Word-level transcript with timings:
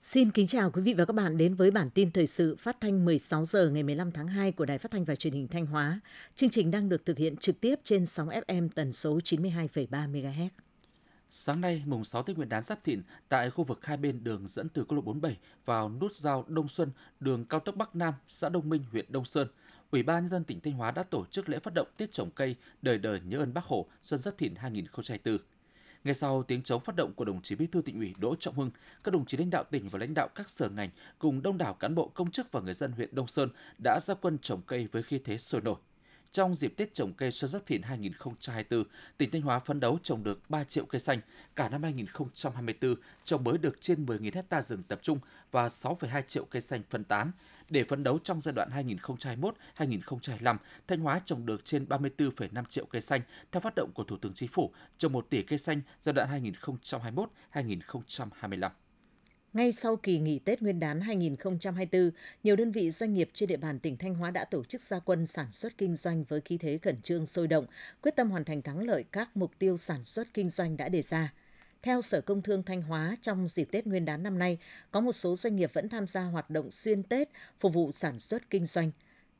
Xin 0.00 0.30
kính 0.30 0.46
chào 0.46 0.70
quý 0.70 0.82
vị 0.82 0.94
và 0.94 1.04
các 1.04 1.12
bạn 1.12 1.36
đến 1.36 1.54
với 1.54 1.70
bản 1.70 1.90
tin 1.90 2.10
thời 2.10 2.26
sự 2.26 2.56
phát 2.56 2.76
thanh 2.80 3.04
16 3.04 3.44
giờ 3.44 3.70
ngày 3.70 3.82
15 3.82 4.12
tháng 4.12 4.28
2 4.28 4.52
của 4.52 4.64
Đài 4.64 4.78
Phát 4.78 4.90
thanh 4.90 5.04
và 5.04 5.14
Truyền 5.14 5.32
hình 5.32 5.48
Thanh 5.48 5.66
Hóa. 5.66 6.00
Chương 6.36 6.50
trình 6.50 6.70
đang 6.70 6.88
được 6.88 7.04
thực 7.04 7.18
hiện 7.18 7.36
trực 7.36 7.60
tiếp 7.60 7.74
trên 7.84 8.06
sóng 8.06 8.28
FM 8.28 8.68
tần 8.74 8.92
số 8.92 9.18
92,3 9.18 9.88
MHz. 9.88 10.48
Sáng 11.30 11.60
nay, 11.60 11.82
mùng 11.86 12.04
6 12.04 12.22
Tết 12.22 12.36
Nguyên 12.36 12.48
đán 12.48 12.62
Giáp 12.62 12.84
Thìn, 12.84 13.02
tại 13.28 13.50
khu 13.50 13.64
vực 13.64 13.86
hai 13.86 13.96
bên 13.96 14.24
đường 14.24 14.48
dẫn 14.48 14.68
từ 14.68 14.84
quốc 14.84 14.96
lộ 14.96 15.02
47 15.02 15.38
vào 15.64 15.90
nút 15.90 16.16
giao 16.16 16.44
Đông 16.48 16.68
Xuân, 16.68 16.90
đường 17.20 17.44
cao 17.44 17.60
tốc 17.60 17.76
Bắc 17.76 17.96
Nam, 17.96 18.14
xã 18.28 18.48
Đông 18.48 18.68
Minh, 18.68 18.84
huyện 18.92 19.06
Đông 19.08 19.24
Sơn, 19.24 19.48
Ủy 19.90 20.02
ban 20.02 20.22
nhân 20.22 20.30
dân 20.30 20.44
tỉnh 20.44 20.60
Thanh 20.60 20.72
Hóa 20.72 20.90
đã 20.90 21.02
tổ 21.02 21.24
chức 21.30 21.48
lễ 21.48 21.58
phát 21.58 21.74
động 21.74 21.88
Tết 21.96 22.12
trồng 22.12 22.30
cây 22.30 22.56
đời 22.82 22.98
đời 22.98 23.20
nhớ 23.20 23.38
ơn 23.38 23.54
Bác 23.54 23.64
Hồ 23.64 23.86
Xuân 24.02 24.20
Giáp 24.20 24.38
Thìn 24.38 24.54
2024. 24.54 25.38
Ngay 26.04 26.14
sau 26.14 26.42
tiếng 26.42 26.62
chống 26.62 26.82
phát 26.82 26.96
động 26.96 27.12
của 27.12 27.24
đồng 27.24 27.42
chí 27.42 27.54
Bí 27.54 27.66
thư 27.66 27.82
tỉnh 27.82 27.98
ủy 27.98 28.14
Đỗ 28.18 28.34
Trọng 28.34 28.54
Hưng, 28.54 28.70
các 29.04 29.14
đồng 29.14 29.26
chí 29.26 29.36
lãnh 29.36 29.50
đạo 29.50 29.64
tỉnh 29.64 29.88
và 29.88 29.98
lãnh 29.98 30.14
đạo 30.14 30.28
các 30.34 30.50
sở 30.50 30.68
ngành 30.68 30.90
cùng 31.18 31.42
đông 31.42 31.58
đảo 31.58 31.74
cán 31.74 31.94
bộ 31.94 32.08
công 32.08 32.30
chức 32.30 32.52
và 32.52 32.60
người 32.60 32.74
dân 32.74 32.92
huyện 32.92 33.14
Đông 33.14 33.26
Sơn 33.26 33.48
đã 33.84 34.00
ra 34.02 34.14
quân 34.14 34.38
trồng 34.42 34.62
cây 34.66 34.88
với 34.92 35.02
khí 35.02 35.20
thế 35.24 35.38
sôi 35.38 35.60
nổi. 35.60 35.76
Trong 36.32 36.54
dịp 36.54 36.74
Tết 36.76 36.94
trồng 36.94 37.12
cây 37.12 37.30
Xuân 37.30 37.50
Giáp 37.50 37.66
Thìn 37.66 37.82
2024, 37.82 38.84
tỉnh 39.18 39.30
Thanh 39.30 39.42
Hóa 39.42 39.58
phấn 39.58 39.80
đấu 39.80 39.98
trồng 40.02 40.24
được 40.24 40.50
3 40.50 40.64
triệu 40.64 40.84
cây 40.86 41.00
xanh. 41.00 41.20
Cả 41.56 41.68
năm 41.68 41.82
2024, 41.82 42.94
trồng 43.24 43.44
mới 43.44 43.58
được 43.58 43.80
trên 43.80 44.06
10.000 44.06 44.30
hecta 44.34 44.62
rừng 44.62 44.82
tập 44.82 44.98
trung 45.02 45.18
và 45.50 45.68
6,2 45.68 46.22
triệu 46.22 46.44
cây 46.44 46.62
xanh 46.62 46.82
phân 46.90 47.04
tán. 47.04 47.30
Để 47.70 47.84
phấn 47.84 48.02
đấu 48.02 48.18
trong 48.18 48.40
giai 48.40 48.52
đoạn 48.52 48.70
2021-2025, 49.76 50.56
Thanh 50.86 51.00
Hóa 51.00 51.20
trồng 51.24 51.46
được 51.46 51.64
trên 51.64 51.84
34,5 51.84 52.64
triệu 52.64 52.86
cây 52.86 53.02
xanh 53.02 53.20
theo 53.52 53.60
phát 53.60 53.74
động 53.76 53.90
của 53.94 54.04
Thủ 54.04 54.16
tướng 54.16 54.34
Chính 54.34 54.48
phủ, 54.48 54.72
trồng 54.98 55.12
1 55.12 55.26
tỷ 55.30 55.42
cây 55.42 55.58
xanh 55.58 55.80
giai 56.00 56.12
đoạn 56.12 56.42
2021-2025. 57.52 58.70
Ngay 59.52 59.72
sau 59.72 59.96
kỳ 59.96 60.18
nghỉ 60.18 60.38
Tết 60.38 60.62
Nguyên 60.62 60.80
đán 60.80 61.00
2024, 61.00 62.10
nhiều 62.42 62.56
đơn 62.56 62.72
vị 62.72 62.90
doanh 62.90 63.14
nghiệp 63.14 63.30
trên 63.34 63.48
địa 63.48 63.56
bàn 63.56 63.78
tỉnh 63.78 63.96
Thanh 63.96 64.14
Hóa 64.14 64.30
đã 64.30 64.44
tổ 64.44 64.64
chức 64.64 64.82
gia 64.82 64.98
quân 64.98 65.26
sản 65.26 65.52
xuất 65.52 65.78
kinh 65.78 65.96
doanh 65.96 66.24
với 66.24 66.40
khí 66.40 66.58
thế 66.58 66.78
khẩn 66.78 67.02
trương 67.02 67.26
sôi 67.26 67.48
động, 67.48 67.66
quyết 68.02 68.16
tâm 68.16 68.30
hoàn 68.30 68.44
thành 68.44 68.62
thắng 68.62 68.78
lợi 68.78 69.04
các 69.12 69.36
mục 69.36 69.52
tiêu 69.58 69.76
sản 69.76 70.04
xuất 70.04 70.34
kinh 70.34 70.48
doanh 70.48 70.76
đã 70.76 70.88
đề 70.88 71.02
ra. 71.02 71.32
Theo 71.82 72.02
Sở 72.02 72.20
Công 72.20 72.42
Thương 72.42 72.62
Thanh 72.62 72.82
Hóa, 72.82 73.16
trong 73.22 73.48
dịp 73.48 73.68
Tết 73.72 73.86
Nguyên 73.86 74.04
đán 74.04 74.22
năm 74.22 74.38
nay, 74.38 74.58
có 74.90 75.00
một 75.00 75.12
số 75.12 75.36
doanh 75.36 75.56
nghiệp 75.56 75.70
vẫn 75.72 75.88
tham 75.88 76.06
gia 76.06 76.22
hoạt 76.22 76.50
động 76.50 76.70
xuyên 76.70 77.02
Tết 77.02 77.28
phục 77.60 77.74
vụ 77.74 77.92
sản 77.92 78.20
xuất 78.20 78.50
kinh 78.50 78.66
doanh. 78.66 78.90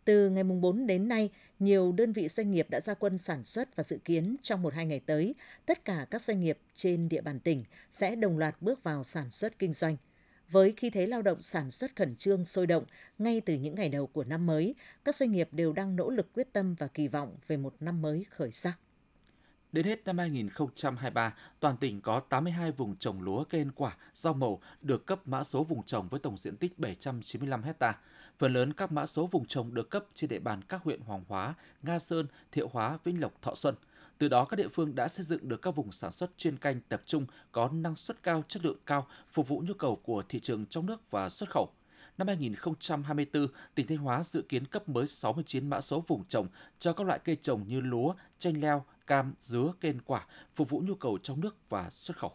Từ 0.09 0.31
ngày 0.31 0.45
mùng 0.45 0.61
4 0.61 0.87
đến 0.87 1.09
nay, 1.09 1.31
nhiều 1.59 1.93
đơn 1.93 2.13
vị 2.13 2.29
doanh 2.29 2.51
nghiệp 2.51 2.67
đã 2.71 2.81
ra 2.81 2.95
quân 2.95 3.19
sản 3.19 3.45
xuất 3.45 3.77
và 3.77 3.83
dự 3.83 3.99
kiến 4.05 4.37
trong 4.43 4.63
một 4.63 4.75
hai 4.75 4.87
ngày 4.87 5.01
tới, 5.07 5.35
tất 5.67 5.85
cả 5.85 6.07
các 6.11 6.23
doanh 6.23 6.41
nghiệp 6.41 6.59
trên 6.75 7.09
địa 7.09 7.21
bàn 7.21 7.41
tỉnh 7.41 7.65
sẽ 7.91 8.17
đồng 8.17 8.39
loạt 8.39 8.57
bước 8.63 8.83
vào 8.83 9.05
sản 9.05 9.31
xuất 9.31 9.59
kinh 9.59 9.73
doanh. 9.73 9.97
Với 10.51 10.75
khí 10.77 10.91
thế 10.91 11.07
lao 11.07 11.23
động 11.23 11.43
sản 11.43 11.71
xuất 11.71 11.97
khẩn 11.97 12.17
trương 12.17 12.45
sôi 12.45 12.67
động 12.67 12.85
ngay 13.19 13.41
từ 13.41 13.55
những 13.55 13.75
ngày 13.75 13.89
đầu 13.89 14.07
của 14.07 14.25
năm 14.25 14.47
mới, 14.47 14.75
các 15.05 15.15
doanh 15.15 15.33
nghiệp 15.33 15.49
đều 15.53 15.73
đang 15.73 15.97
nỗ 15.97 16.11
lực 16.11 16.33
quyết 16.33 16.53
tâm 16.53 16.75
và 16.79 16.87
kỳ 16.87 17.09
vọng 17.09 17.37
về 17.47 17.57
một 17.57 17.75
năm 17.81 18.03
mới 18.03 18.25
khởi 18.31 18.53
sắc. 18.53 18.79
Đến 19.73 19.87
hết 19.87 20.07
năm 20.07 20.19
2023, 20.19 21.35
toàn 21.61 21.77
tỉnh 21.77 22.01
có 22.01 22.21
82 22.21 22.73
vùng 22.73 22.97
trồng 22.97 23.23
lúa 23.23 23.45
cây 23.45 23.61
ăn 23.61 23.71
quả, 23.75 23.97
rau 24.15 24.35
màu 24.35 24.61
được 24.83 25.07
cấp 25.07 25.21
mã 25.25 25.45
số 25.45 25.65
vùng 25.65 25.83
trồng 25.83 26.09
với 26.09 26.21
tổng 26.21 26.37
diện 26.37 26.57
tích 26.57 26.79
795 26.79 27.63
ha. 27.63 27.99
Phần 28.39 28.53
lớn 28.53 28.73
các 28.73 28.93
mã 28.93 29.07
số 29.07 29.27
vùng 29.27 29.47
trồng 29.47 29.75
được 29.75 29.91
cấp 29.91 30.05
trên 30.15 30.31
địa 30.31 30.39
bàn 30.39 30.63
các 30.63 30.83
huyện 30.83 31.01
Hoàng 31.01 31.25
Hóa, 31.29 31.55
Nga 31.83 31.99
Sơn, 31.99 32.27
Thiệu 32.53 32.69
Hóa, 32.73 32.99
Vĩnh 33.05 33.21
Lộc, 33.21 33.43
Thọ 33.43 33.55
Xuân. 33.55 33.75
Từ 34.19 34.29
đó 34.29 34.45
các 34.45 34.57
địa 34.57 34.69
phương 34.69 34.95
đã 34.95 35.09
xây 35.09 35.25
dựng 35.25 35.49
được 35.49 35.63
các 35.63 35.77
vùng 35.77 35.93
sản 35.93 36.13
xuất 36.13 36.31
chuyên 36.39 36.57
canh 36.57 36.81
tập 36.89 37.03
trung 37.07 37.27
có 37.53 37.69
năng 37.73 37.97
suất 37.97 38.23
cao, 38.23 38.43
chất 38.49 38.65
lượng 38.65 38.79
cao, 38.87 39.07
phục 39.31 39.49
vụ 39.49 39.63
nhu 39.67 39.75
cầu 39.75 39.97
của 39.97 40.23
thị 40.29 40.41
trường 40.41 40.67
trong 40.67 40.87
nước 40.87 41.11
và 41.11 41.29
xuất 41.29 41.51
khẩu. 41.51 41.69
Năm 42.19 42.29
2024, 42.29 43.49
tỉnh 43.75 43.87
Thanh 43.87 43.99
Hóa 43.99 44.23
dự 44.23 44.43
kiến 44.43 44.67
cấp 44.67 44.89
mới 44.89 45.07
69 45.07 45.71
mã 45.71 45.81
số 45.81 46.05
vùng 46.07 46.25
trồng 46.25 46.49
cho 46.79 46.93
các 46.93 47.07
loại 47.07 47.19
cây 47.25 47.37
trồng 47.37 47.65
như 47.69 47.81
lúa, 47.81 48.15
chanh 48.39 48.61
leo, 48.61 48.85
cam, 49.07 49.35
dứa, 49.41 49.73
cây 49.81 49.95
quả, 50.05 50.27
phục 50.55 50.71
vụ 50.71 50.83
nhu 50.87 50.95
cầu 50.95 51.19
trong 51.23 51.41
nước 51.41 51.57
và 51.69 51.91
xuất 51.91 52.17
khẩu. 52.17 52.33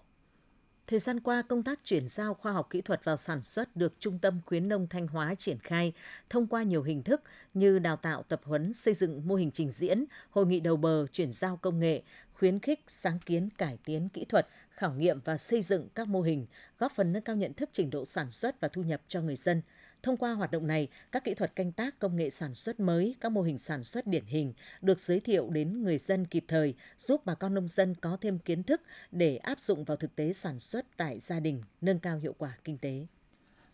Thời 0.87 0.99
gian 0.99 1.19
qua, 1.19 1.41
công 1.41 1.63
tác 1.63 1.79
chuyển 1.83 2.07
giao 2.07 2.33
khoa 2.33 2.51
học 2.51 2.67
kỹ 2.69 2.81
thuật 2.81 3.05
vào 3.05 3.17
sản 3.17 3.41
xuất 3.41 3.75
được 3.75 3.93
Trung 3.99 4.19
tâm 4.19 4.41
Khuyến 4.45 4.69
nông 4.69 4.87
Thanh 4.87 5.07
Hóa 5.07 5.35
triển 5.35 5.59
khai 5.59 5.93
thông 6.29 6.47
qua 6.47 6.63
nhiều 6.63 6.83
hình 6.83 7.03
thức 7.03 7.21
như 7.53 7.79
đào 7.79 7.95
tạo 7.95 8.23
tập 8.23 8.41
huấn, 8.43 8.73
xây 8.73 8.93
dựng 8.93 9.27
mô 9.27 9.35
hình 9.35 9.51
trình 9.51 9.69
diễn, 9.69 10.05
hội 10.29 10.45
nghị 10.45 10.59
đầu 10.59 10.77
bờ, 10.77 11.05
chuyển 11.11 11.31
giao 11.31 11.57
công 11.57 11.79
nghệ, 11.79 12.03
khuyến 12.33 12.59
khích 12.59 12.83
sáng 12.87 13.19
kiến 13.25 13.49
cải 13.57 13.77
tiến 13.85 14.09
kỹ 14.09 14.25
thuật, 14.25 14.47
khảo 14.69 14.93
nghiệm 14.93 15.19
và 15.25 15.37
xây 15.37 15.61
dựng 15.61 15.87
các 15.95 16.07
mô 16.07 16.21
hình, 16.21 16.45
góp 16.79 16.91
phần 16.95 17.13
nâng 17.13 17.23
cao 17.23 17.35
nhận 17.35 17.53
thức 17.53 17.69
trình 17.73 17.89
độ 17.89 18.05
sản 18.05 18.31
xuất 18.31 18.61
và 18.61 18.67
thu 18.67 18.83
nhập 18.83 19.01
cho 19.07 19.21
người 19.21 19.35
dân– 19.35 19.61
Thông 20.03 20.17
qua 20.17 20.33
hoạt 20.33 20.51
động 20.51 20.67
này, 20.67 20.87
các 21.11 21.23
kỹ 21.23 21.33
thuật 21.33 21.55
canh 21.55 21.71
tác 21.71 21.99
công 21.99 22.15
nghệ 22.15 22.29
sản 22.29 22.55
xuất 22.55 22.79
mới, 22.79 23.15
các 23.21 23.31
mô 23.31 23.41
hình 23.41 23.59
sản 23.59 23.83
xuất 23.83 24.07
điển 24.07 24.25
hình 24.25 24.53
được 24.81 24.99
giới 24.99 25.19
thiệu 25.19 25.49
đến 25.49 25.83
người 25.83 25.97
dân 25.97 26.27
kịp 26.27 26.45
thời, 26.47 26.75
giúp 26.97 27.25
bà 27.25 27.35
con 27.35 27.53
nông 27.53 27.67
dân 27.67 27.95
có 27.95 28.17
thêm 28.21 28.39
kiến 28.39 28.63
thức 28.63 28.81
để 29.11 29.37
áp 29.37 29.59
dụng 29.59 29.83
vào 29.83 29.97
thực 29.97 30.15
tế 30.15 30.33
sản 30.33 30.59
xuất 30.59 30.85
tại 30.97 31.19
gia 31.19 31.39
đình, 31.39 31.63
nâng 31.81 31.99
cao 31.99 32.17
hiệu 32.17 32.35
quả 32.37 32.57
kinh 32.63 32.77
tế. 32.77 33.07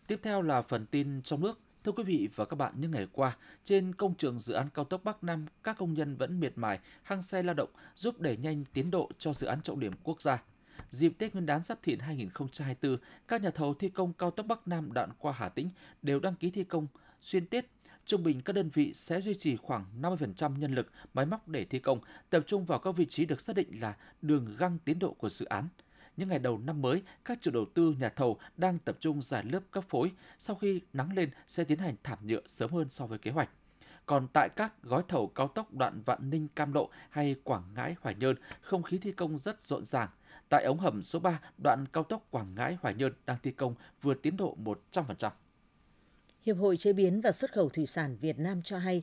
Tiếp 0.06 0.20
theo 0.22 0.42
là 0.42 0.62
phần 0.62 0.86
tin 0.86 1.22
trong 1.22 1.40
nước. 1.40 1.60
Thưa 1.84 1.92
quý 1.92 2.02
vị 2.02 2.28
và 2.34 2.44
các 2.44 2.56
bạn, 2.56 2.74
những 2.76 2.90
ngày 2.90 3.06
qua, 3.12 3.36
trên 3.64 3.94
công 3.94 4.14
trường 4.14 4.38
dự 4.38 4.54
án 4.54 4.68
cao 4.74 4.84
tốc 4.84 5.04
Bắc 5.04 5.24
Nam, 5.24 5.46
các 5.62 5.78
công 5.78 5.94
nhân 5.94 6.16
vẫn 6.16 6.40
miệt 6.40 6.52
mài, 6.56 6.78
hăng 7.02 7.22
say 7.22 7.42
lao 7.42 7.54
động, 7.54 7.70
giúp 7.96 8.20
đẩy 8.20 8.36
nhanh 8.36 8.64
tiến 8.72 8.90
độ 8.90 9.10
cho 9.18 9.32
dự 9.32 9.46
án 9.46 9.62
trọng 9.62 9.80
điểm 9.80 9.92
quốc 10.04 10.22
gia. 10.22 10.42
Dịp 10.90 11.12
Tết 11.18 11.32
Nguyên 11.32 11.46
đán 11.46 11.62
Giáp 11.62 11.82
Thìn 11.82 11.98
2024, 11.98 12.96
các 13.28 13.42
nhà 13.42 13.50
thầu 13.50 13.74
thi 13.74 13.88
công 13.88 14.12
cao 14.12 14.30
tốc 14.30 14.46
Bắc 14.46 14.68
Nam 14.68 14.92
đoạn 14.92 15.10
qua 15.18 15.32
Hà 15.36 15.48
Tĩnh 15.48 15.70
đều 16.02 16.20
đăng 16.20 16.34
ký 16.34 16.50
thi 16.50 16.64
công 16.64 16.86
xuyên 17.20 17.46
Tết. 17.46 17.66
Trung 18.06 18.22
bình 18.22 18.40
các 18.40 18.52
đơn 18.52 18.70
vị 18.74 18.92
sẽ 18.94 19.20
duy 19.20 19.34
trì 19.34 19.56
khoảng 19.56 19.84
50% 20.02 20.58
nhân 20.58 20.74
lực, 20.74 20.90
máy 21.14 21.26
móc 21.26 21.48
để 21.48 21.64
thi 21.64 21.78
công, 21.78 22.00
tập 22.30 22.42
trung 22.46 22.64
vào 22.64 22.78
các 22.78 22.96
vị 22.96 23.06
trí 23.06 23.24
được 23.24 23.40
xác 23.40 23.56
định 23.56 23.80
là 23.80 23.96
đường 24.22 24.56
găng 24.58 24.78
tiến 24.78 24.98
độ 24.98 25.12
của 25.12 25.28
dự 25.28 25.46
án. 25.46 25.68
Những 26.16 26.28
ngày 26.28 26.38
đầu 26.38 26.58
năm 26.58 26.82
mới, 26.82 27.02
các 27.24 27.38
chủ 27.40 27.50
đầu 27.50 27.64
tư 27.74 27.94
nhà 28.00 28.08
thầu 28.08 28.38
đang 28.56 28.78
tập 28.78 28.96
trung 29.00 29.22
giải 29.22 29.44
lớp 29.44 29.60
cấp 29.70 29.84
phối, 29.88 30.12
sau 30.38 30.56
khi 30.56 30.80
nắng 30.92 31.12
lên 31.12 31.30
sẽ 31.48 31.64
tiến 31.64 31.78
hành 31.78 31.94
thảm 32.02 32.18
nhựa 32.22 32.42
sớm 32.46 32.70
hơn 32.72 32.88
so 32.90 33.06
với 33.06 33.18
kế 33.18 33.30
hoạch. 33.30 33.50
Còn 34.06 34.28
tại 34.32 34.48
các 34.56 34.82
gói 34.82 35.02
thầu 35.08 35.28
cao 35.28 35.48
tốc 35.48 35.74
đoạn 35.74 36.02
Vạn 36.02 36.30
Ninh 36.30 36.48
Cam 36.54 36.72
Lộ 36.72 36.90
hay 37.10 37.36
Quảng 37.44 37.62
Ngãi 37.74 37.94
Hoài 38.00 38.14
Nhơn, 38.14 38.36
không 38.60 38.82
khí 38.82 38.98
thi 38.98 39.12
công 39.12 39.38
rất 39.38 39.62
rộn 39.62 39.84
ràng. 39.84 40.08
Tại 40.48 40.64
ống 40.64 40.78
hầm 40.78 41.02
số 41.02 41.18
3, 41.18 41.40
đoạn 41.58 41.84
cao 41.92 42.04
tốc 42.04 42.26
Quảng 42.30 42.54
Ngãi 42.54 42.76
Hoài 42.80 42.94
Nhơn 42.94 43.12
đang 43.26 43.36
thi 43.42 43.50
công 43.50 43.74
vượt 44.02 44.22
tiến 44.22 44.36
độ 44.36 44.56
100%. 44.92 45.30
Hiệp 46.42 46.56
hội 46.56 46.76
Chế 46.76 46.92
biến 46.92 47.20
và 47.20 47.32
Xuất 47.32 47.52
khẩu 47.52 47.68
Thủy 47.68 47.86
sản 47.86 48.16
Việt 48.20 48.38
Nam 48.38 48.62
cho 48.62 48.78
hay, 48.78 49.02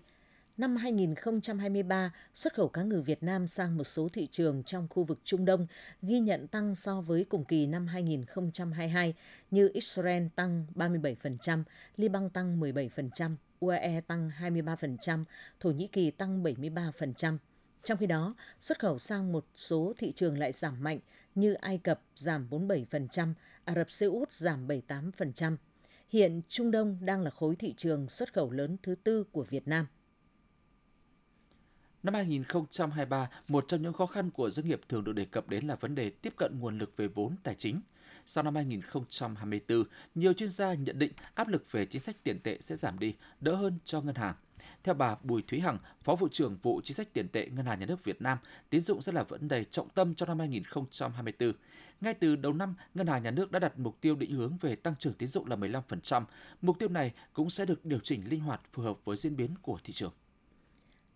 năm 0.58 0.76
2023, 0.76 2.12
xuất 2.34 2.54
khẩu 2.54 2.68
cá 2.68 2.84
ngừ 2.84 3.02
Việt 3.02 3.24
Nam 3.24 3.48
sang 3.48 3.78
một 3.78 3.84
số 3.84 4.10
thị 4.14 4.28
trường 4.32 4.64
trong 4.64 4.88
khu 4.90 5.04
vực 5.04 5.20
Trung 5.24 5.46
Đông 5.46 5.68
ghi 6.02 6.20
nhận 6.20 6.48
tăng 6.48 6.76
so 6.76 7.02
với 7.02 7.26
cùng 7.30 7.46
kỳ 7.46 7.66
năm 7.66 7.88
2022 7.88 9.14
như 9.52 9.70
Israel 9.74 10.28
tăng 10.36 10.66
37%, 10.76 11.64
Liban 11.98 12.30
tăng 12.30 12.60
17%, 12.60 13.36
UAE 13.60 14.02
tăng 14.02 14.32
23%, 14.40 15.24
Thổ 15.60 15.72
Nhĩ 15.72 15.88
Kỳ 15.88 16.12
tăng 16.12 16.44
73%. 16.44 17.38
Trong 17.84 17.98
khi 17.98 18.06
đó, 18.06 18.36
xuất 18.60 18.80
khẩu 18.80 19.00
sang 19.00 19.32
một 19.32 19.46
số 19.56 19.94
thị 19.98 20.12
trường 20.16 20.38
lại 20.38 20.52
giảm 20.52 20.84
mạnh 20.84 21.00
như 21.36 21.54
Ai 21.54 21.78
Cập 21.78 22.02
giảm 22.16 22.48
47%, 22.50 23.34
Ả 23.66 23.76
Rập 23.76 23.92
Xê 23.92 24.06
Út 24.06 24.32
giảm 24.32 24.68
78%. 24.68 25.58
Hiện 26.10 26.42
Trung 26.50 26.72
Đông 26.72 26.98
đang 27.02 27.22
là 27.22 27.30
khối 27.30 27.56
thị 27.56 27.74
trường 27.78 28.10
xuất 28.10 28.34
khẩu 28.34 28.52
lớn 28.52 28.78
thứ 28.84 28.96
tư 29.04 29.24
của 29.32 29.44
Việt 29.44 29.68
Nam. 29.68 29.88
Năm 32.04 32.14
2023, 32.14 33.30
một 33.48 33.66
trong 33.68 33.82
những 33.82 33.94
khó 33.94 34.06
khăn 34.06 34.32
của 34.32 34.50
doanh 34.50 34.68
nghiệp 34.68 34.82
thường 34.90 35.04
được 35.04 35.14
đề 35.14 35.26
cập 35.26 35.50
đến 35.50 35.68
là 35.68 35.76
vấn 35.76 35.96
đề 35.96 36.10
tiếp 36.10 36.34
cận 36.38 36.60
nguồn 36.60 36.78
lực 36.78 36.98
về 36.98 37.08
vốn 37.08 37.36
tài 37.44 37.56
chính. 37.56 37.82
Sau 38.26 38.44
năm 38.44 38.56
2024, 38.56 39.84
nhiều 40.16 40.34
chuyên 40.34 40.50
gia 40.50 40.74
nhận 40.74 41.00
định 41.00 41.12
áp 41.34 41.48
lực 41.48 41.72
về 41.72 41.86
chính 41.86 42.02
sách 42.02 42.24
tiền 42.24 42.40
tệ 42.40 42.58
sẽ 42.62 42.76
giảm 42.76 43.00
đi, 43.00 43.16
đỡ 43.42 43.56
hơn 43.56 43.80
cho 43.84 44.02
ngân 44.02 44.16
hàng. 44.16 44.36
Theo 44.88 44.94
bà 44.94 45.16
Bùi 45.24 45.44
Thúy 45.48 45.60
Hằng, 45.60 45.78
Phó 46.04 46.16
vụ 46.16 46.28
trưởng 46.32 46.58
vụ 46.62 46.82
chính 46.84 46.98
sách 46.98 47.14
tiền 47.14 47.28
tệ 47.28 47.48
Ngân 47.48 47.66
hàng 47.66 47.80
Nhà 47.80 47.86
nước 47.86 48.04
Việt 48.04 48.22
Nam, 48.22 48.38
tín 48.70 48.82
dụng 48.82 49.02
sẽ 49.02 49.12
là 49.12 49.24
vấn 49.24 49.48
đề 49.48 49.64
trọng 49.64 49.90
tâm 49.90 50.16
cho 50.16 50.26
năm 50.26 50.40
2024. 50.40 51.54
Ngay 52.02 52.14
từ 52.14 52.36
đầu 52.36 52.54
năm, 52.54 52.76
Ngân 52.94 53.08
hàng 53.08 53.24
Nhà 53.24 53.32
nước 53.32 53.52
đã 53.52 53.60
đặt 53.60 53.80
mục 53.80 54.02
tiêu 54.02 54.16
định 54.16 54.32
hướng 54.32 54.58
về 54.62 54.76
tăng 54.76 54.96
trưởng 55.00 55.14
tín 55.14 55.30
dụng 55.30 55.48
là 55.48 55.56
15%. 55.56 56.24
Mục 56.62 56.80
tiêu 56.80 56.90
này 56.90 57.14
cũng 57.34 57.50
sẽ 57.50 57.66
được 57.66 57.86
điều 57.86 58.00
chỉnh 58.00 58.30
linh 58.30 58.40
hoạt 58.40 58.62
phù 58.72 58.84
hợp 58.84 59.06
với 59.06 59.18
diễn 59.18 59.36
biến 59.36 59.50
của 59.62 59.80
thị 59.84 59.94
trường. 59.94 60.12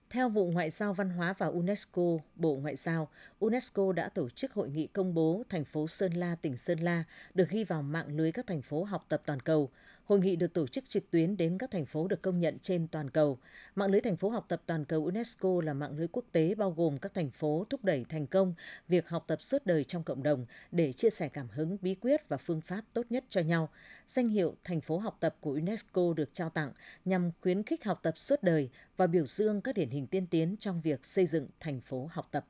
Theo 0.10 0.30
Vụ 0.30 0.52
Ngoại 0.52 0.70
giao 0.70 0.94
Văn 0.94 1.10
hóa 1.10 1.34
và 1.38 1.48
UNESCO, 1.48 2.18
Bộ 2.36 2.56
Ngoại 2.56 2.76
giao, 2.76 3.08
UNESCO 3.40 3.94
đã 3.94 4.10
tổ 4.10 4.30
chức 4.30 4.54
hội 4.54 4.70
nghị 4.70 4.88
công 4.88 5.14
bố 5.14 5.44
thành 5.50 5.66
phố 5.66 5.88
Sơn 5.88 6.14
La, 6.14 6.36
tỉnh 6.36 6.58
Sơn 6.58 6.80
La 6.80 7.04
được 7.34 7.50
ghi 7.50 7.64
vào 7.64 7.82
mạng 7.82 8.18
lưới 8.18 8.32
các 8.32 8.48
thành 8.48 8.62
phố 8.62 8.84
học 8.84 9.06
tập 9.10 9.22
toàn 9.26 9.40
cầu. 9.40 9.70
Hội 10.06 10.20
nghị 10.20 10.36
được 10.36 10.54
tổ 10.54 10.68
chức 10.68 10.90
trực 10.90 11.12
tuyến 11.12 11.38
đến 11.38 11.58
các 11.58 11.72
thành 11.72 11.86
phố 11.86 12.08
được 12.08 12.22
công 12.22 12.40
nhận 12.40 12.60
trên 12.60 12.88
toàn 12.88 13.10
cầu. 13.10 13.38
Mạng 13.76 13.92
lưới 13.92 14.02
thành 14.02 14.18
phố 14.18 14.30
học 14.30 14.46
tập 14.48 14.62
toàn 14.66 14.86
cầu 14.86 15.06
UNESCO 15.06 15.62
là 15.64 15.74
mạng 15.74 15.98
lưới 15.98 16.08
quốc 16.12 16.26
tế 16.32 16.56
bao 16.56 16.72
gồm 16.72 16.98
các 16.98 17.14
thành 17.14 17.30
phố 17.32 17.66
thúc 17.70 17.86
đẩy 17.86 18.06
thành 18.10 18.28
công 18.28 18.54
việc 18.88 19.10
học 19.10 19.24
tập 19.28 19.42
suốt 19.42 19.66
đời 19.66 19.84
trong 19.84 20.04
cộng 20.04 20.24
đồng 20.24 20.46
để 20.72 20.94
chia 20.94 21.10
sẻ 21.10 21.30
cảm 21.30 21.48
hứng, 21.52 21.78
bí 21.82 21.96
quyết 21.96 22.30
và 22.30 22.38
phương 22.38 22.62
pháp 22.62 22.82
tốt 22.94 23.06
nhất 23.10 23.26
cho 23.30 23.42
nhau. 23.42 23.70
Danh 24.08 24.30
hiệu 24.30 24.56
thành 24.64 24.82
phố 24.82 24.98
học 24.98 25.18
tập 25.20 25.36
của 25.42 25.52
UNESCO 25.52 26.14
được 26.14 26.30
trao 26.34 26.50
tặng 26.50 26.72
nhằm 27.06 27.32
khuyến 27.42 27.64
khích 27.64 27.84
học 27.84 28.00
tập 28.04 28.18
suốt 28.18 28.44
đời 28.44 28.70
và 28.98 29.08
biểu 29.08 29.26
dương 29.26 29.62
các 29.62 29.76
điển 29.76 29.90
hình 29.90 30.08
tiên 30.08 30.28
tiến 30.28 30.56
trong 30.60 30.82
việc 30.82 31.06
xây 31.06 31.26
dựng 31.26 31.48
thành 31.60 31.82
phố 31.82 32.10
học 32.12 32.28
tập 32.32 32.46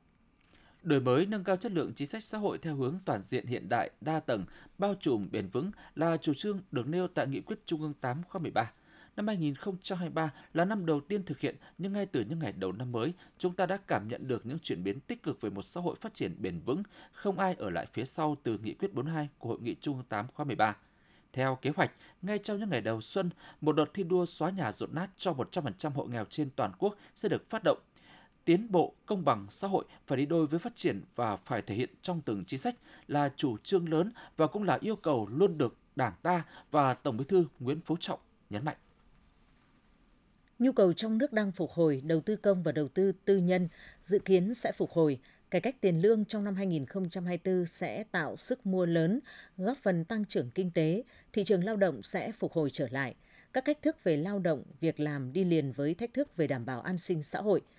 đổi 0.82 1.00
mới 1.00 1.26
nâng 1.26 1.44
cao 1.44 1.56
chất 1.56 1.72
lượng 1.72 1.92
chính 1.94 2.08
sách 2.08 2.24
xã 2.24 2.38
hội 2.38 2.58
theo 2.58 2.76
hướng 2.76 2.98
toàn 3.04 3.22
diện 3.22 3.46
hiện 3.46 3.68
đại, 3.68 3.90
đa 4.00 4.20
tầng, 4.20 4.44
bao 4.78 4.94
trùm 5.00 5.26
bền 5.32 5.48
vững 5.48 5.70
là 5.94 6.16
chủ 6.16 6.34
trương 6.34 6.60
được 6.70 6.88
nêu 6.88 7.08
tại 7.08 7.26
Nghị 7.26 7.40
quyết 7.40 7.66
Trung 7.66 7.82
ương 7.82 7.94
8 8.00 8.22
khóa 8.28 8.38
13. 8.42 8.72
Năm 9.16 9.26
2023 9.26 10.30
là 10.54 10.64
năm 10.64 10.86
đầu 10.86 11.00
tiên 11.00 11.22
thực 11.22 11.40
hiện, 11.40 11.56
nhưng 11.78 11.92
ngay 11.92 12.06
từ 12.06 12.24
những 12.28 12.38
ngày 12.38 12.52
đầu 12.52 12.72
năm 12.72 12.92
mới, 12.92 13.12
chúng 13.38 13.54
ta 13.54 13.66
đã 13.66 13.76
cảm 13.76 14.08
nhận 14.08 14.28
được 14.28 14.46
những 14.46 14.58
chuyển 14.58 14.84
biến 14.84 15.00
tích 15.00 15.22
cực 15.22 15.40
về 15.40 15.50
một 15.50 15.62
xã 15.62 15.80
hội 15.80 15.96
phát 16.00 16.14
triển 16.14 16.36
bền 16.38 16.60
vững, 16.60 16.82
không 17.12 17.38
ai 17.38 17.54
ở 17.54 17.70
lại 17.70 17.86
phía 17.92 18.04
sau 18.04 18.36
từ 18.42 18.58
Nghị 18.58 18.74
quyết 18.74 18.94
42 18.94 19.28
của 19.38 19.48
Hội 19.48 19.58
nghị 19.60 19.74
Trung 19.80 19.96
ương 19.96 20.04
8 20.08 20.26
khóa 20.34 20.44
13. 20.44 20.76
Theo 21.32 21.58
kế 21.62 21.70
hoạch, 21.76 21.90
ngay 22.22 22.38
trong 22.38 22.58
những 22.60 22.70
ngày 22.70 22.80
đầu 22.80 23.00
xuân, 23.00 23.30
một 23.60 23.76
đợt 23.76 23.94
thi 23.94 24.02
đua 24.02 24.26
xóa 24.26 24.50
nhà 24.50 24.72
rột 24.72 24.92
nát 24.92 25.10
cho 25.16 25.32
100% 25.32 25.90
hộ 25.90 26.04
nghèo 26.04 26.24
trên 26.24 26.50
toàn 26.56 26.72
quốc 26.78 26.96
sẽ 27.14 27.28
được 27.28 27.50
phát 27.50 27.62
động 27.64 27.78
tiến 28.44 28.66
bộ 28.70 28.94
công 29.06 29.24
bằng 29.24 29.46
xã 29.50 29.68
hội 29.68 29.84
phải 30.06 30.18
đi 30.18 30.26
đôi 30.26 30.46
với 30.46 30.58
phát 30.58 30.76
triển 30.76 31.00
và 31.16 31.36
phải 31.36 31.62
thể 31.62 31.74
hiện 31.74 31.90
trong 32.02 32.20
từng 32.20 32.44
chính 32.44 32.58
sách 32.58 32.74
là 33.08 33.32
chủ 33.36 33.56
trương 33.58 33.88
lớn 33.88 34.12
và 34.36 34.46
cũng 34.46 34.62
là 34.62 34.78
yêu 34.80 34.96
cầu 34.96 35.28
luôn 35.32 35.58
được 35.58 35.76
Đảng 35.96 36.12
ta 36.22 36.44
và 36.70 36.94
Tổng 36.94 37.16
Bí 37.16 37.24
thư 37.28 37.46
Nguyễn 37.60 37.80
Phú 37.80 37.96
Trọng 38.00 38.20
nhấn 38.50 38.64
mạnh. 38.64 38.76
Nhu 40.58 40.72
cầu 40.72 40.92
trong 40.92 41.18
nước 41.18 41.32
đang 41.32 41.52
phục 41.52 41.70
hồi, 41.70 42.02
đầu 42.04 42.20
tư 42.20 42.36
công 42.36 42.62
và 42.62 42.72
đầu 42.72 42.88
tư 42.88 43.12
tư 43.24 43.36
nhân 43.36 43.68
dự 44.04 44.18
kiến 44.18 44.54
sẽ 44.54 44.72
phục 44.72 44.90
hồi. 44.90 45.18
Cải 45.50 45.60
cách 45.60 45.76
tiền 45.80 46.00
lương 46.00 46.24
trong 46.24 46.44
năm 46.44 46.54
2024 46.54 47.66
sẽ 47.66 48.04
tạo 48.04 48.36
sức 48.36 48.66
mua 48.66 48.86
lớn, 48.86 49.20
góp 49.56 49.76
phần 49.76 50.04
tăng 50.04 50.24
trưởng 50.24 50.50
kinh 50.50 50.70
tế, 50.70 51.02
thị 51.32 51.44
trường 51.44 51.64
lao 51.64 51.76
động 51.76 52.02
sẽ 52.02 52.32
phục 52.32 52.52
hồi 52.52 52.70
trở 52.72 52.88
lại. 52.90 53.14
Các 53.52 53.64
cách 53.64 53.82
thức 53.82 53.96
về 54.04 54.16
lao 54.16 54.38
động, 54.38 54.62
việc 54.80 55.00
làm 55.00 55.32
đi 55.32 55.44
liền 55.44 55.72
với 55.72 55.94
thách 55.94 56.14
thức 56.14 56.36
về 56.36 56.46
đảm 56.46 56.66
bảo 56.66 56.80
an 56.80 56.98
sinh 56.98 57.22
xã 57.22 57.40
hội– 57.40 57.60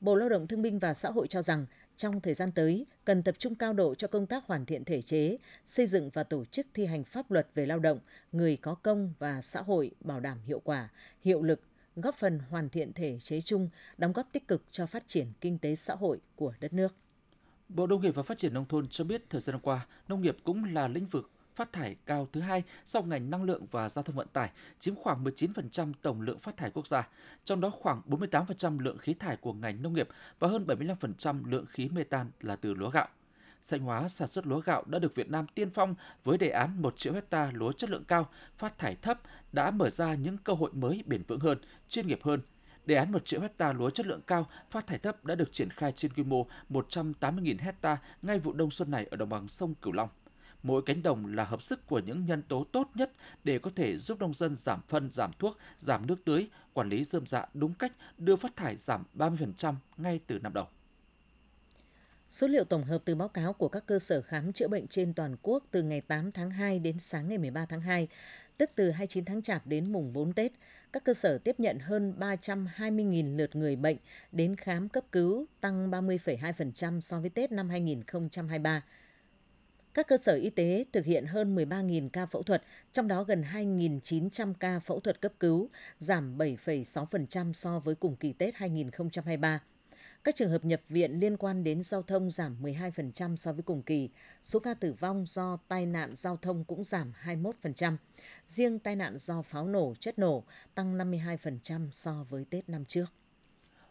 Bộ 0.00 0.14
Lao 0.14 0.28
động 0.28 0.46
Thương 0.46 0.62
binh 0.62 0.78
và 0.78 0.94
Xã 0.94 1.10
hội 1.10 1.28
cho 1.28 1.42
rằng 1.42 1.66
trong 1.96 2.20
thời 2.20 2.34
gian 2.34 2.52
tới 2.52 2.86
cần 3.04 3.22
tập 3.22 3.34
trung 3.38 3.54
cao 3.54 3.72
độ 3.72 3.94
cho 3.94 4.08
công 4.08 4.26
tác 4.26 4.44
hoàn 4.46 4.66
thiện 4.66 4.84
thể 4.84 5.02
chế, 5.02 5.36
xây 5.66 5.86
dựng 5.86 6.10
và 6.14 6.24
tổ 6.24 6.44
chức 6.44 6.66
thi 6.74 6.86
hành 6.86 7.04
pháp 7.04 7.30
luật 7.30 7.48
về 7.54 7.66
lao 7.66 7.78
động, 7.78 7.98
người 8.32 8.56
có 8.56 8.74
công 8.74 9.12
và 9.18 9.40
xã 9.40 9.62
hội 9.62 9.90
bảo 10.00 10.20
đảm 10.20 10.38
hiệu 10.46 10.60
quả, 10.64 10.88
hiệu 11.20 11.42
lực, 11.42 11.60
góp 11.96 12.14
phần 12.14 12.38
hoàn 12.50 12.68
thiện 12.68 12.92
thể 12.92 13.18
chế 13.18 13.40
chung, 13.40 13.68
đóng 13.98 14.12
góp 14.12 14.28
tích 14.32 14.48
cực 14.48 14.62
cho 14.70 14.86
phát 14.86 15.04
triển 15.06 15.26
kinh 15.40 15.58
tế 15.58 15.74
xã 15.74 15.94
hội 15.94 16.20
của 16.36 16.52
đất 16.60 16.72
nước. 16.72 16.94
Bộ 17.68 17.86
Nông 17.86 18.02
nghiệp 18.02 18.14
và 18.14 18.22
Phát 18.22 18.38
triển 18.38 18.54
Nông 18.54 18.66
thôn 18.68 18.88
cho 18.88 19.04
biết 19.04 19.22
thời 19.30 19.40
gian 19.40 19.60
qua, 19.60 19.86
nông 20.08 20.20
nghiệp 20.20 20.36
cũng 20.44 20.64
là 20.64 20.88
lĩnh 20.88 21.06
vực 21.06 21.30
phát 21.58 21.72
thải 21.72 21.96
cao 22.06 22.28
thứ 22.32 22.40
hai 22.40 22.62
sau 22.84 23.02
ngành 23.02 23.30
năng 23.30 23.42
lượng 23.42 23.66
và 23.70 23.88
giao 23.88 24.02
thông 24.02 24.16
vận 24.16 24.28
tải, 24.32 24.50
chiếm 24.78 24.94
khoảng 24.94 25.24
19% 25.24 25.92
tổng 26.02 26.20
lượng 26.20 26.38
phát 26.38 26.56
thải 26.56 26.70
quốc 26.70 26.86
gia, 26.86 27.08
trong 27.44 27.60
đó 27.60 27.70
khoảng 27.70 28.02
48% 28.06 28.78
lượng 28.78 28.98
khí 28.98 29.14
thải 29.14 29.36
của 29.36 29.52
ngành 29.52 29.82
nông 29.82 29.94
nghiệp 29.94 30.08
và 30.38 30.48
hơn 30.48 30.66
75% 30.66 31.44
lượng 31.44 31.66
khí 31.70 31.88
metan 31.88 32.30
là 32.40 32.56
từ 32.56 32.74
lúa 32.74 32.90
gạo. 32.90 33.08
Xanh 33.60 33.80
hóa 33.80 34.08
sản 34.08 34.28
xuất 34.28 34.46
lúa 34.46 34.60
gạo 34.60 34.84
đã 34.86 34.98
được 34.98 35.14
Việt 35.14 35.30
Nam 35.30 35.46
tiên 35.54 35.70
phong 35.70 35.94
với 36.24 36.38
đề 36.38 36.48
án 36.48 36.82
1 36.82 36.96
triệu 36.96 37.12
hecta 37.12 37.50
lúa 37.54 37.72
chất 37.72 37.90
lượng 37.90 38.04
cao, 38.04 38.28
phát 38.56 38.78
thải 38.78 38.96
thấp 38.96 39.20
đã 39.52 39.70
mở 39.70 39.90
ra 39.90 40.14
những 40.14 40.38
cơ 40.38 40.52
hội 40.52 40.70
mới 40.72 41.02
bền 41.06 41.22
vững 41.22 41.40
hơn, 41.40 41.58
chuyên 41.88 42.06
nghiệp 42.06 42.20
hơn, 42.22 42.40
Đề 42.86 42.94
án 42.94 43.12
1 43.12 43.26
triệu 43.26 43.40
hecta 43.40 43.72
lúa 43.72 43.90
chất 43.90 44.06
lượng 44.06 44.20
cao, 44.26 44.46
phát 44.70 44.86
thải 44.86 44.98
thấp 44.98 45.24
đã 45.24 45.34
được 45.34 45.52
triển 45.52 45.70
khai 45.70 45.92
trên 45.92 46.12
quy 46.12 46.22
mô 46.22 46.46
180.000 46.70 47.56
hecta 47.58 47.98
ngay 48.22 48.38
vụ 48.38 48.52
đông 48.52 48.70
xuân 48.70 48.90
này 48.90 49.06
ở 49.10 49.16
đồng 49.16 49.28
bằng 49.28 49.48
sông 49.48 49.74
Cửu 49.74 49.92
Long. 49.92 50.08
Mỗi 50.62 50.82
cánh 50.86 51.02
đồng 51.02 51.34
là 51.34 51.44
hợp 51.44 51.62
sức 51.62 51.86
của 51.86 51.98
những 51.98 52.26
nhân 52.26 52.42
tố 52.42 52.64
tốt 52.72 52.90
nhất 52.94 53.12
để 53.44 53.58
có 53.58 53.70
thể 53.76 53.96
giúp 53.96 54.18
nông 54.20 54.34
dân 54.34 54.54
giảm 54.54 54.80
phân, 54.88 55.10
giảm 55.10 55.30
thuốc, 55.38 55.58
giảm 55.78 56.06
nước 56.06 56.24
tưới, 56.24 56.48
quản 56.72 56.88
lý 56.88 57.04
dơm 57.04 57.26
dạ 57.26 57.46
đúng 57.54 57.74
cách, 57.74 57.92
đưa 58.18 58.36
phát 58.36 58.56
thải 58.56 58.76
giảm 58.76 59.04
30% 59.14 59.74
ngay 59.96 60.20
từ 60.26 60.38
năm 60.38 60.54
đầu. 60.54 60.66
Số 62.28 62.46
liệu 62.46 62.64
tổng 62.64 62.84
hợp 62.84 63.02
từ 63.04 63.14
báo 63.14 63.28
cáo 63.28 63.52
của 63.52 63.68
các 63.68 63.86
cơ 63.86 63.98
sở 63.98 64.22
khám 64.22 64.52
chữa 64.52 64.68
bệnh 64.68 64.86
trên 64.86 65.14
toàn 65.14 65.36
quốc 65.42 65.64
từ 65.70 65.82
ngày 65.82 66.00
8 66.00 66.32
tháng 66.32 66.50
2 66.50 66.78
đến 66.78 66.98
sáng 66.98 67.28
ngày 67.28 67.38
13 67.38 67.66
tháng 67.66 67.80
2, 67.80 68.08
tức 68.56 68.70
từ 68.74 68.90
29 68.90 69.24
tháng 69.24 69.42
Chạp 69.42 69.66
đến 69.66 69.92
mùng 69.92 70.12
4 70.12 70.32
Tết, 70.32 70.52
các 70.92 71.04
cơ 71.04 71.14
sở 71.14 71.38
tiếp 71.38 71.60
nhận 71.60 71.78
hơn 71.78 72.14
320.000 72.18 73.36
lượt 73.36 73.56
người 73.56 73.76
bệnh 73.76 73.96
đến 74.32 74.56
khám 74.56 74.88
cấp 74.88 75.04
cứu, 75.12 75.46
tăng 75.60 75.90
30,2% 75.90 77.00
so 77.00 77.20
với 77.20 77.30
Tết 77.30 77.52
năm 77.52 77.68
2023. 77.68 78.82
Các 79.98 80.06
cơ 80.06 80.16
sở 80.16 80.34
y 80.34 80.50
tế 80.50 80.84
thực 80.92 81.04
hiện 81.04 81.26
hơn 81.26 81.56
13.000 81.56 82.08
ca 82.08 82.26
phẫu 82.26 82.42
thuật, 82.42 82.62
trong 82.92 83.08
đó 83.08 83.24
gần 83.24 83.44
2.900 83.52 84.54
ca 84.60 84.80
phẫu 84.80 85.00
thuật 85.00 85.20
cấp 85.20 85.32
cứu, 85.40 85.68
giảm 85.98 86.38
7,6% 86.38 87.52
so 87.52 87.78
với 87.78 87.94
cùng 87.94 88.16
kỳ 88.16 88.32
Tết 88.32 88.54
2023. 88.54 89.62
Các 90.24 90.36
trường 90.36 90.50
hợp 90.50 90.64
nhập 90.64 90.80
viện 90.88 91.20
liên 91.20 91.36
quan 91.36 91.64
đến 91.64 91.82
giao 91.82 92.02
thông 92.02 92.30
giảm 92.30 92.56
12% 92.62 93.36
so 93.36 93.52
với 93.52 93.62
cùng 93.62 93.82
kỳ. 93.82 94.10
Số 94.44 94.58
ca 94.58 94.74
tử 94.74 94.92
vong 94.92 95.24
do 95.26 95.58
tai 95.68 95.86
nạn 95.86 96.14
giao 96.16 96.36
thông 96.36 96.64
cũng 96.64 96.84
giảm 96.84 97.12
21%. 97.24 97.96
Riêng 98.46 98.78
tai 98.78 98.96
nạn 98.96 99.18
do 99.18 99.42
pháo 99.42 99.66
nổ, 99.66 99.94
chất 100.00 100.18
nổ 100.18 100.44
tăng 100.74 100.98
52% 100.98 101.90
so 101.90 102.26
với 102.28 102.44
Tết 102.50 102.68
năm 102.68 102.84
trước. 102.84 103.06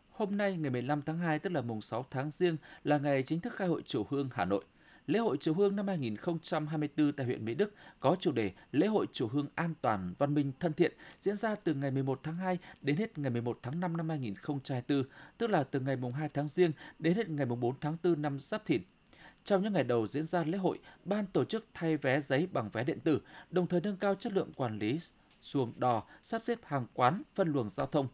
Hôm 0.09 0.37
nay 0.37 0.57
ngày 0.57 0.69
15 0.69 1.01
tháng 1.01 1.19
2 1.19 1.39
tức 1.39 1.49
là 1.49 1.61
mùng 1.61 1.81
6 1.81 2.05
tháng 2.11 2.31
Giêng 2.31 2.57
là 2.83 2.97
ngày 2.97 3.23
chính 3.23 3.39
thức 3.39 3.55
khai 3.55 3.67
hội 3.67 3.81
chủ 3.85 4.05
Hương 4.09 4.29
Hà 4.33 4.45
Nội– 4.45 4.63
Lễ 5.07 5.19
hội 5.19 5.37
Chùa 5.37 5.53
Hương 5.53 5.75
năm 5.75 5.87
2024 5.87 7.13
tại 7.13 7.25
huyện 7.25 7.45
Mỹ 7.45 7.53
Đức 7.53 7.73
có 7.99 8.15
chủ 8.19 8.31
đề 8.31 8.51
Lễ 8.71 8.87
hội 8.87 9.05
Chùa 9.13 9.27
Hương 9.27 9.47
an 9.55 9.73
toàn, 9.81 10.13
văn 10.17 10.33
minh, 10.33 10.51
thân 10.59 10.73
thiện 10.73 10.93
diễn 11.19 11.35
ra 11.35 11.55
từ 11.55 11.73
ngày 11.73 11.91
11 11.91 12.19
tháng 12.23 12.35
2 12.35 12.57
đến 12.81 12.95
hết 12.95 13.17
ngày 13.17 13.29
11 13.29 13.59
tháng 13.63 13.79
5 13.79 13.97
năm 13.97 14.09
2024, 14.09 15.03
tức 15.37 15.49
là 15.49 15.63
từ 15.63 15.79
ngày 15.79 15.95
mùng 15.95 16.13
2 16.13 16.29
tháng 16.29 16.47
Giêng 16.47 16.71
đến 16.99 17.13
hết 17.13 17.29
ngày 17.29 17.45
mùng 17.45 17.59
4 17.59 17.75
tháng 17.81 17.97
4 18.03 18.21
năm 18.21 18.39
Giáp 18.39 18.65
Thìn. 18.65 18.81
Trong 19.43 19.63
những 19.63 19.73
ngày 19.73 19.83
đầu 19.83 20.07
diễn 20.07 20.25
ra 20.25 20.43
lễ 20.43 20.57
hội, 20.57 20.79
ban 21.05 21.25
tổ 21.25 21.45
chức 21.45 21.65
thay 21.73 21.97
vé 21.97 22.21
giấy 22.21 22.47
bằng 22.51 22.69
vé 22.69 22.83
điện 22.83 22.99
tử, 22.99 23.21
đồng 23.51 23.67
thời 23.67 23.81
nâng 23.81 23.97
cao 23.97 24.15
chất 24.15 24.33
lượng 24.33 24.51
quản 24.55 24.79
lý 24.79 24.99
xuồng 25.41 25.73
đò, 25.77 26.03
sắp 26.23 26.41
xếp 26.43 26.59
hàng 26.63 26.85
quán, 26.93 27.21
phân 27.35 27.51
luồng 27.51 27.69
giao 27.69 27.87
thông, 27.87 28.07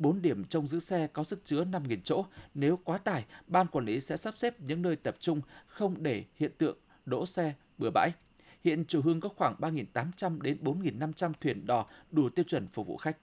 4 0.00 0.22
điểm 0.22 0.44
trông 0.44 0.66
giữ 0.66 0.78
xe 0.78 1.06
có 1.06 1.24
sức 1.24 1.40
chứa 1.44 1.64
5.000 1.64 1.98
chỗ. 2.04 2.24
Nếu 2.54 2.78
quá 2.84 2.98
tải, 2.98 3.24
ban 3.46 3.66
quản 3.66 3.84
lý 3.84 4.00
sẽ 4.00 4.16
sắp 4.16 4.34
xếp 4.36 4.60
những 4.60 4.82
nơi 4.82 4.96
tập 4.96 5.16
trung 5.20 5.40
không 5.66 6.02
để 6.02 6.24
hiện 6.36 6.50
tượng 6.58 6.78
đỗ 7.06 7.26
xe 7.26 7.54
bừa 7.78 7.90
bãi. 7.90 8.10
Hiện 8.64 8.84
chủ 8.84 9.00
hương 9.02 9.20
có 9.20 9.28
khoảng 9.28 9.54
3.800 9.60 10.40
đến 10.40 10.58
4.500 10.62 11.32
thuyền 11.40 11.66
đò 11.66 11.86
đủ 12.10 12.28
tiêu 12.28 12.44
chuẩn 12.48 12.68
phục 12.68 12.86
vụ 12.86 12.96
khách. 12.96 13.16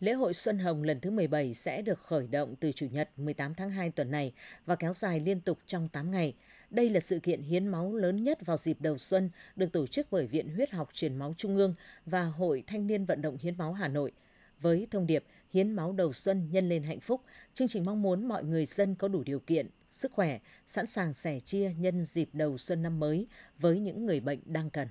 Lễ 0.00 0.12
hội 0.12 0.34
Xuân 0.34 0.58
Hồng 0.58 0.82
lần 0.82 1.00
thứ 1.00 1.10
17 1.10 1.54
sẽ 1.54 1.82
được 1.82 2.00
khởi 2.00 2.26
động 2.26 2.54
từ 2.60 2.72
Chủ 2.72 2.86
nhật 2.90 3.10
18 3.16 3.54
tháng 3.54 3.70
2 3.70 3.90
tuần 3.90 4.10
này 4.10 4.32
và 4.66 4.76
kéo 4.76 4.92
dài 4.92 5.20
liên 5.20 5.40
tục 5.40 5.58
trong 5.66 5.88
8 5.88 6.10
ngày. 6.10 6.34
Đây 6.70 6.90
là 6.90 7.00
sự 7.00 7.18
kiện 7.18 7.42
hiến 7.42 7.66
máu 7.66 7.94
lớn 7.94 8.24
nhất 8.24 8.46
vào 8.46 8.56
dịp 8.56 8.80
đầu 8.80 8.98
xuân, 8.98 9.30
được 9.56 9.72
tổ 9.72 9.86
chức 9.86 10.06
bởi 10.10 10.26
Viện 10.26 10.54
Huyết 10.54 10.70
học 10.70 10.90
Truyền 10.94 11.16
máu 11.16 11.34
Trung 11.38 11.56
ương 11.56 11.74
và 12.06 12.24
Hội 12.24 12.64
Thanh 12.66 12.86
niên 12.86 13.04
Vận 13.04 13.22
động 13.22 13.36
Hiến 13.40 13.58
máu 13.58 13.72
Hà 13.72 13.88
Nội. 13.88 14.12
Với 14.60 14.86
thông 14.90 15.06
điệp 15.06 15.24
hiến 15.52 15.72
máu 15.72 15.92
đầu 15.92 16.12
xuân 16.12 16.48
nhân 16.50 16.68
lên 16.68 16.82
hạnh 16.82 17.00
phúc, 17.00 17.22
chương 17.54 17.68
trình 17.68 17.84
mong 17.84 18.02
muốn 18.02 18.28
mọi 18.28 18.44
người 18.44 18.66
dân 18.66 18.94
có 18.94 19.08
đủ 19.08 19.22
điều 19.22 19.40
kiện, 19.40 19.68
sức 19.90 20.12
khỏe, 20.12 20.38
sẵn 20.66 20.86
sàng 20.86 21.14
sẻ 21.14 21.40
chia 21.40 21.72
nhân 21.78 22.04
dịp 22.04 22.28
đầu 22.32 22.58
xuân 22.58 22.82
năm 22.82 23.00
mới 23.00 23.26
với 23.58 23.80
những 23.80 24.06
người 24.06 24.20
bệnh 24.20 24.40
đang 24.44 24.70
cần. 24.70 24.88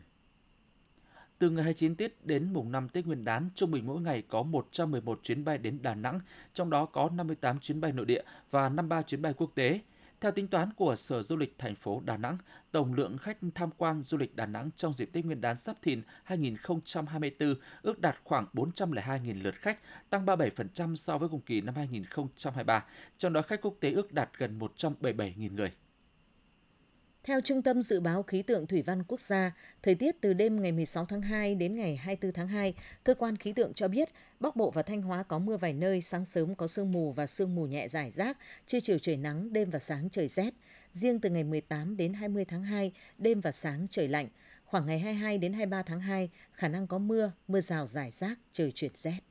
Từ 1.39 1.49
ngày 1.49 1.63
29 1.63 1.95
Tết 1.95 2.25
đến 2.25 2.53
mùng 2.53 2.71
5 2.71 2.89
Tết 2.89 3.05
Nguyên 3.05 3.25
đán, 3.25 3.49
trung 3.55 3.71
bình 3.71 3.87
mỗi 3.87 4.01
ngày 4.01 4.21
có 4.21 4.43
111 4.43 5.19
chuyến 5.23 5.45
bay 5.45 5.57
đến 5.57 5.79
Đà 5.81 5.95
Nẵng, 5.95 6.19
trong 6.53 6.69
đó 6.69 6.85
có 6.85 7.09
58 7.09 7.59
chuyến 7.59 7.81
bay 7.81 7.91
nội 7.91 8.05
địa 8.05 8.21
và 8.51 8.69
53 8.69 9.01
chuyến 9.01 9.21
bay 9.21 9.33
quốc 9.33 9.51
tế. 9.55 9.79
Theo 10.21 10.31
tính 10.31 10.47
toán 10.47 10.73
của 10.73 10.95
Sở 10.95 11.21
Du 11.21 11.37
lịch 11.37 11.59
thành 11.59 11.75
phố 11.75 12.01
Đà 12.05 12.17
Nẵng, 12.17 12.37
tổng 12.71 12.93
lượng 12.93 13.17
khách 13.17 13.37
tham 13.55 13.69
quan 13.77 14.03
du 14.03 14.17
lịch 14.17 14.35
Đà 14.35 14.45
Nẵng 14.45 14.69
trong 14.75 14.93
dịp 14.93 15.09
Tết 15.13 15.25
Nguyên 15.25 15.41
đán 15.41 15.55
Giáp 15.55 15.81
Thìn 15.81 16.01
2024 16.23 17.55
ước 17.81 17.99
đạt 17.99 18.15
khoảng 18.23 18.45
402.000 18.53 19.43
lượt 19.43 19.55
khách, 19.55 19.79
tăng 20.09 20.25
37% 20.25 20.95
so 20.95 21.17
với 21.17 21.29
cùng 21.29 21.41
kỳ 21.41 21.61
năm 21.61 21.75
2023, 21.75 22.85
trong 23.17 23.33
đó 23.33 23.41
khách 23.41 23.61
quốc 23.61 23.75
tế 23.79 23.91
ước 23.91 24.13
đạt 24.13 24.29
gần 24.37 24.59
177.000 24.59 25.53
người. 25.53 25.71
Theo 27.23 27.41
Trung 27.41 27.61
tâm 27.61 27.81
Dự 27.81 27.99
báo 27.99 28.23
Khí 28.23 28.41
tượng 28.41 28.67
Thủy 28.67 28.81
văn 28.81 29.03
Quốc 29.03 29.19
gia, 29.19 29.55
thời 29.83 29.95
tiết 29.95 30.15
từ 30.21 30.33
đêm 30.33 30.61
ngày 30.61 30.71
16 30.71 31.05
tháng 31.05 31.21
2 31.21 31.55
đến 31.55 31.75
ngày 31.75 31.95
24 31.95 32.33
tháng 32.33 32.47
2, 32.47 32.73
cơ 33.03 33.13
quan 33.13 33.35
khí 33.35 33.53
tượng 33.53 33.73
cho 33.73 33.87
biết 33.87 34.09
Bắc 34.39 34.55
Bộ 34.55 34.71
và 34.71 34.81
Thanh 34.81 35.01
Hóa 35.01 35.23
có 35.23 35.39
mưa 35.39 35.57
vài 35.57 35.73
nơi, 35.73 36.01
sáng 36.01 36.25
sớm 36.25 36.55
có 36.55 36.67
sương 36.67 36.91
mù 36.91 37.11
và 37.11 37.27
sương 37.27 37.55
mù 37.55 37.65
nhẹ 37.65 37.87
rải 37.87 38.11
rác, 38.11 38.37
trưa 38.67 38.79
chiều 38.79 38.99
trời 38.99 39.17
nắng, 39.17 39.53
đêm 39.53 39.69
và 39.69 39.79
sáng 39.79 40.09
trời 40.09 40.27
rét. 40.27 40.53
Riêng 40.93 41.19
từ 41.19 41.29
ngày 41.29 41.43
18 41.43 41.97
đến 41.97 42.13
20 42.13 42.45
tháng 42.45 42.63
2, 42.63 42.91
đêm 43.17 43.41
và 43.41 43.51
sáng 43.51 43.87
trời 43.91 44.07
lạnh. 44.07 44.27
Khoảng 44.65 44.85
ngày 44.85 44.99
22 44.99 45.37
đến 45.37 45.53
23 45.53 45.83
tháng 45.83 45.99
2, 45.99 46.29
khả 46.53 46.67
năng 46.67 46.87
có 46.87 46.97
mưa, 46.97 47.31
mưa 47.47 47.61
rào 47.61 47.87
rải 47.87 48.11
rác, 48.11 48.39
trời 48.51 48.71
chuyển 48.71 48.91
rét. 48.95 49.30